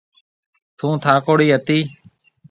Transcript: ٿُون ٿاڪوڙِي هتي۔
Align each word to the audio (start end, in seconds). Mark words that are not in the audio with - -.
ٿُون 0.77 0.93
ٿاڪوڙِي 1.03 1.47
هتي۔ 1.55 1.79